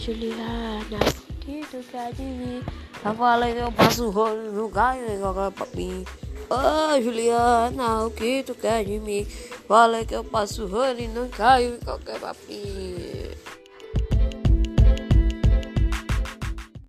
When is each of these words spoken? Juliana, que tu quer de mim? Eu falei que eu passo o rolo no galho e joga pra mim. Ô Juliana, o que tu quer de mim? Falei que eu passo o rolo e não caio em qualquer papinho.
Juliana, 0.00 0.98
que 1.42 1.60
tu 1.70 1.84
quer 1.90 2.14
de 2.14 2.22
mim? 2.22 2.62
Eu 3.04 3.14
falei 3.14 3.52
que 3.52 3.60
eu 3.60 3.70
passo 3.70 4.06
o 4.06 4.10
rolo 4.10 4.50
no 4.50 4.66
galho 4.70 5.04
e 5.12 5.18
joga 5.18 5.50
pra 5.50 5.66
mim. 5.74 6.06
Ô 6.48 7.02
Juliana, 7.02 8.06
o 8.06 8.10
que 8.10 8.42
tu 8.42 8.54
quer 8.54 8.82
de 8.82 8.98
mim? 8.98 9.26
Falei 9.68 10.06
que 10.06 10.14
eu 10.14 10.24
passo 10.24 10.64
o 10.64 10.68
rolo 10.68 10.98
e 10.98 11.06
não 11.06 11.28
caio 11.28 11.74
em 11.74 11.80
qualquer 11.80 12.18
papinho. 12.18 13.30